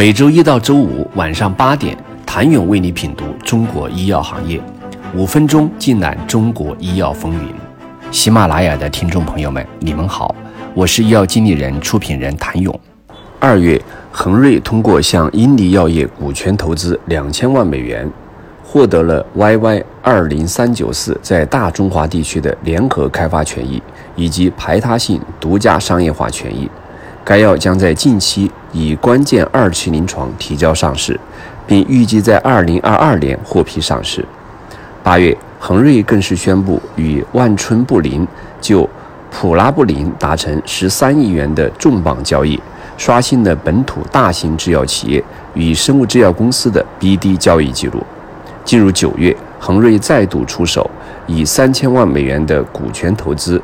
[0.00, 4.58] 每周一到周五晚上八点，谭勇为你品读中国医药行业，
[5.14, 7.52] 五分钟尽览中国医药风云。
[8.10, 10.34] 喜马拉雅的听众朋友们，你们好，
[10.72, 12.80] 我是医药经理人、出品人谭勇。
[13.38, 13.78] 二月，
[14.10, 18.10] 恒瑞通过向英尼药业股权投资两千万美元，
[18.64, 23.82] 获得了 YY 二零三九四在大中华地区的联合开发权益
[24.16, 26.70] 以及排他性独家商业化权益。
[27.22, 31.18] 该药将在近期以关键二期临床提交上市，
[31.66, 34.24] 并预计在二零二二年获批上市。
[35.02, 38.26] 八月，恒瑞更是宣布与万春布林
[38.60, 38.88] 就
[39.30, 42.60] 普拉布林达成十三亿元的重磅交易，
[42.96, 45.22] 刷新了本土大型制药企业
[45.54, 48.02] 与生物制药公司的 BD 交易记录。
[48.64, 50.88] 进入九月，恒瑞再度出手，
[51.26, 53.60] 以三千万美元的股权投资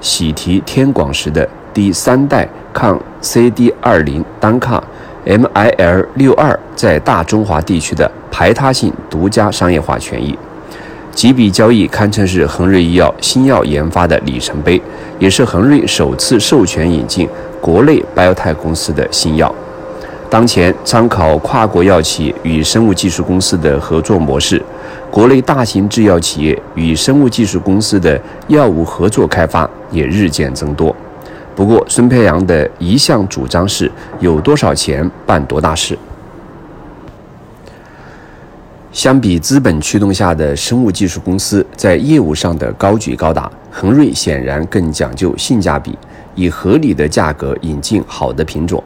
[0.00, 2.48] 喜提天广时的第三代。
[2.72, 4.82] 抗 CD 二零单抗
[5.24, 10.38] MIL 六二在大中华地区的排他性独家商业化权益，
[11.14, 14.80] 几笔交易堪称是恒瑞医药新药研发的里程碑，
[15.18, 17.26] 也是恒瑞首次授权引进
[17.62, 19.54] 国内 BioTech 公司的新药。
[20.28, 24.62] 当前，参考跨国药企与生物技术公司的合作模式，
[25.10, 30.94] 国内大型制药企业与生物技术公司的药物合作开发也日渐增多。
[31.56, 33.90] 不过，孙培阳的一向主张是
[34.20, 35.98] 有多少钱办多大事。
[38.92, 45.98] 相比资本驱动下的生物技术公司在业务上的高举高打，恒瑞显然更讲究性价比，
[46.34, 48.82] 以合理的价格引进好的品种。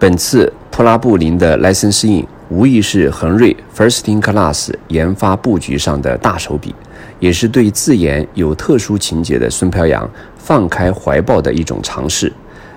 [0.00, 6.74] 本次普拉布林的 license in，无疑是恒瑞 first in class 研发布局上的大手笔，
[7.22, 10.08] 也是对自研有特殊情节的孙飘扬。
[10.36, 12.32] 放开怀抱的一种尝试，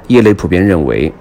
[0.05, 1.11] 业内普遍认为，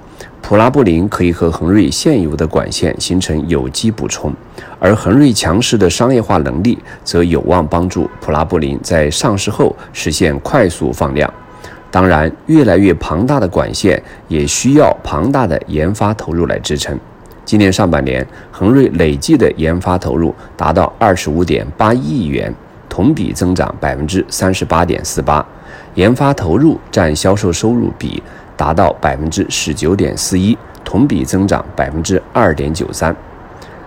[0.42, 4.30] 普拉布林可以和恒瑞现有的管线形成有机补充，
[4.78, 11.32] 而恒瑞强势的商业化能力则有望帮助普拉布林在上市后实现快速放量。
[11.90, 17.00] 当然，越来越庞大的管线也需要庞大的研发投入来支撑。
[17.46, 22.54] 今年上半年，恒瑞累计的研发投入达到二十五点八亿元，
[22.94, 25.44] 同比增长百分之三十八点四八。
[25.94, 28.22] 研发投入占销售收入比
[28.56, 33.12] 达到百分之十九点四一，同比增长百分之二点九三。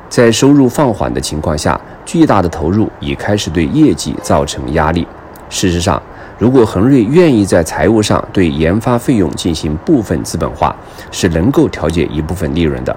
[0.09, 5.07] 在收入放缓的情况下，巨大的投入已开始对业绩造成压力。
[5.49, 6.01] 事实上，
[6.37, 10.75] 如果恒瑞愿意在财务上对研发费用进行部分资本化，
[11.11, 12.93] 是能够调节一部分利润的。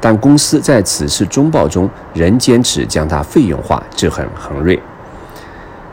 [0.00, 4.80] 但公司在此次中报中仍坚持将它费用化，这很恒瑞。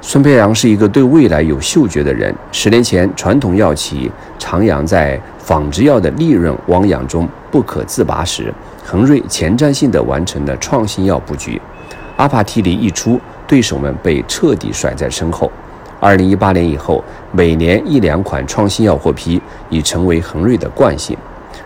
[0.01, 2.33] 孙培阳是一个对未来有嗅觉的人。
[2.53, 8.53] 十年前，传统药企徜徉在仿制药的利润汪洋中不可自拔时，
[8.85, 11.61] 恒瑞前瞻性地完成了创新药布局。
[12.15, 15.51] 阿帕替尼一出，对手们被彻底甩在身后。
[15.99, 21.17] 二零一八年以后，每年一两款创新药获批，已成为恒瑞的惯性。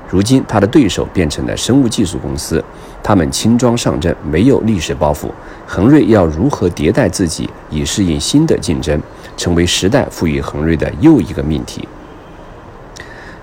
[0.10, 2.64] 如今，他的对手变成了生物技术公司，
[3.02, 5.30] 他们轻装上阵，没有历史包袱。
[5.66, 9.02] 恒瑞要如何迭代自己，以适应新的竞争，
[9.36, 11.88] 成为时代赋予恒瑞的又一个命题。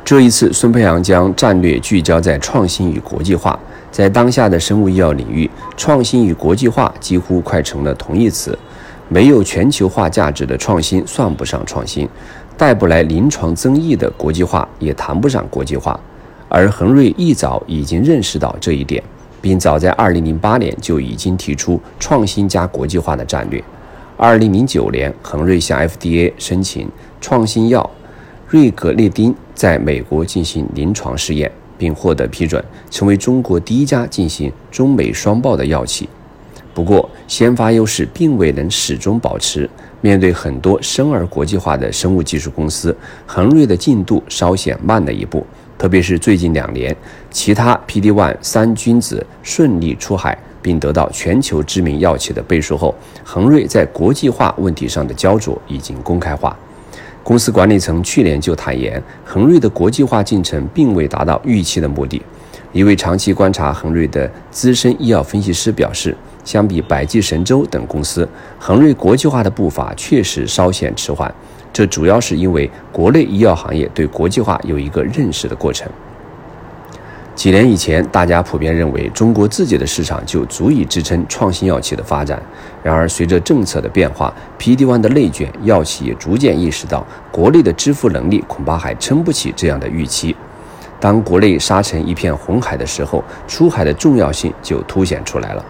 [0.05, 3.59] 这一次，孙培阳将战略聚焦在创新与国际化。
[3.91, 8.57] 在当下的生物医药领域，创新与国际化几乎快成了同义词。
[9.09, 12.09] 没有全球化价值的创新算不上创新，
[12.57, 15.99] 带不来临床增益的国际化也谈不上国际化。
[16.51, 19.01] 而恒瑞一早已经认识到这一点，
[19.41, 23.63] 并早在2008年就已经提出创新加国际化的战略。
[24.19, 26.89] 2009年，恒瑞向 FDA 申请
[27.21, 27.89] 创新药
[28.49, 36.09] 瑞格列丁在美国进行临床试验，并获得批准，成为中国第一家进行中美双报的药企。
[36.75, 39.71] 不过，先发优势并未能始终保持。
[40.01, 42.97] 面对很多生而国际化的生物技术公司，
[43.27, 45.47] 恒瑞的进度稍显慢了一步。
[45.81, 46.95] 特别是最近两年，
[47.31, 52.95] 其他 PD-1 三君子顺利出海，并得到全球知名药企的背书后，
[53.25, 56.55] 恒瑞在国际化问题上的焦灼已经公开化。
[57.25, 62.21] 公司管理层去年就坦言，恒瑞的国际化进程并未达到预期的目的。
[62.75, 68.29] 一位长期观察恒瑞的资深医药分析师表示，相比百济神州等公司，
[68.59, 71.35] 恒瑞国际化的步伐确实稍显迟缓。
[71.73, 75.89] 这主要是因为国内医药行业对国际化有一个认识的过程。
[77.37, 82.43] 几年以前，大家普遍认为中国自己的市场就足以支撑创新药企的发展。
[82.83, 90.37] 然而，随着政策的变化，PD-1 的内卷，药企也逐渐意识到国内的支付能力恐怕还撑不起这样的预期。
[90.99, 95.65] 当国内沙成一片红海的时候，出海的重要性就凸显出来了。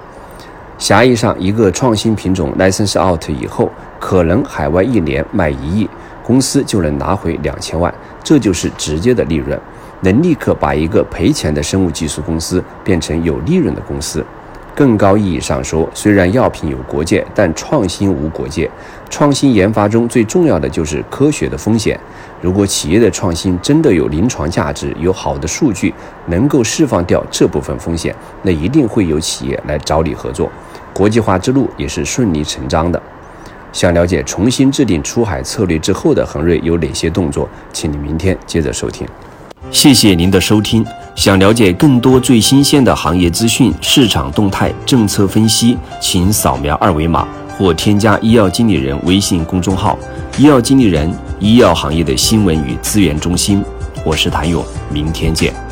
[0.80, 5.88] 狭义上，一个创新品种 license out 以后，可能海外一年卖一亿，
[6.24, 7.92] 公司就能拿回两千万，
[8.24, 9.60] 这就是直接的利润，
[10.00, 14.24] 能立刻把一个赔钱的生物技术公司变成有利润的公司。
[14.74, 18.70] 更高意义上说，虽然药品有国界，但创新无国界。
[19.10, 21.98] 创新研发中最重要的就是科学的风险。
[22.40, 25.92] 如果企业的创新真的有临床价值，有好的数据，
[26.28, 30.50] 能够释放掉这部分风险，那一定会有企业来找你合作。
[31.00, 33.02] 国际化之路也是顺理成章的。
[33.72, 39.08] 想了解重新制定出海策略之后的恒瑞有哪些动作，请你明天接着收听。
[39.70, 40.84] 谢谢您的收听。
[41.14, 47.26] 想了解更多最新鲜的行业资讯、市场动态、政策分析，请扫描二维码
[47.56, 49.98] 或添加医药经理人微信公众号
[50.36, 51.10] “医药经理人”
[51.40, 53.64] 医药行业的新闻与资源中心。
[54.04, 54.62] 我是谭勇，
[54.92, 55.69] 明天见。